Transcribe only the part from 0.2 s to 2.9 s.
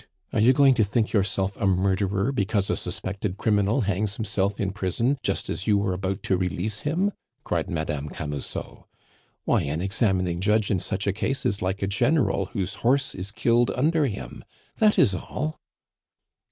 Are you going to think yourself a murderer because a